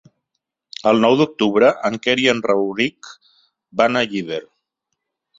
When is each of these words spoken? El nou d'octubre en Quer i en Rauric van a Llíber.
El 0.91 1.01
nou 1.01 1.17
d'octubre 1.17 1.67
en 1.89 1.97
Quer 2.05 2.15
i 2.21 2.25
en 2.33 2.41
Rauric 2.47 3.09
van 3.83 3.99
a 3.99 4.03
Llíber. 4.15 4.41